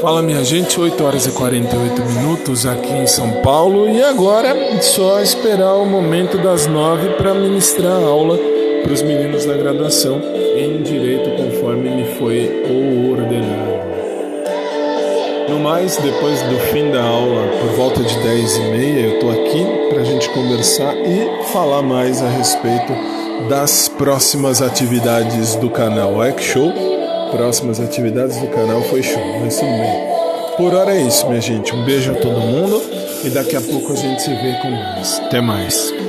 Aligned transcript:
Fala 0.00 0.22
minha 0.22 0.44
gente, 0.44 0.78
8 0.78 1.02
horas 1.02 1.26
e 1.26 1.32
48 1.32 2.02
minutos 2.02 2.64
aqui 2.64 2.92
em 2.92 3.06
São 3.06 3.42
Paulo 3.42 3.88
e 3.88 4.00
agora 4.00 4.54
só 4.80 5.20
esperar 5.20 5.74
o 5.74 5.84
momento 5.84 6.38
das 6.38 6.68
9 6.68 7.14
para 7.14 7.34
ministrar 7.34 8.00
a 8.00 8.06
aula 8.06 8.38
para 8.82 8.92
os 8.92 9.02
meninos 9.02 9.44
da 9.44 9.56
graduação 9.56 10.22
em 10.56 10.82
direito 10.82 11.30
conforme 11.42 11.90
me 11.90 12.04
foi 12.14 12.48
ordenado. 13.10 13.88
No 15.48 15.58
mais, 15.58 15.96
depois 15.96 16.42
do 16.42 16.58
fim 16.70 16.90
da 16.92 17.02
aula, 17.02 17.48
por 17.58 17.70
volta 17.70 18.02
de 18.02 18.18
10 18.20 18.56
e 18.56 18.60
meia, 18.60 19.00
eu 19.00 19.14
estou 19.14 19.30
aqui 19.30 19.66
para 19.88 20.02
a 20.02 20.04
gente 20.04 20.28
conversar 20.28 20.94
e 20.94 21.42
falar 21.52 21.82
mais 21.82 22.22
a 22.22 22.28
respeito 22.28 22.92
das 23.48 23.88
próximas 23.88 24.62
atividades 24.62 25.56
do 25.56 25.68
canal 25.70 26.24
Ec 26.24 26.40
Show 26.40 26.97
próximas 27.30 27.80
atividades 27.80 28.36
do 28.36 28.46
canal 28.48 28.82
foi 28.82 29.02
show, 29.02 29.22
mas 29.40 29.58
tudo 29.58 29.70
bem. 29.70 30.08
Por 30.56 30.74
hora 30.74 30.94
é 30.94 31.02
isso, 31.02 31.26
minha 31.28 31.40
gente. 31.40 31.74
Um 31.74 31.84
beijo 31.84 32.12
a 32.12 32.14
todo 32.16 32.40
mundo 32.40 32.82
e 33.24 33.30
daqui 33.30 33.56
a 33.56 33.60
pouco 33.60 33.92
a 33.92 33.96
gente 33.96 34.22
se 34.22 34.30
vê 34.30 34.54
com 34.60 34.70
mais. 34.70 35.20
Até 35.20 35.40
mais. 35.40 36.07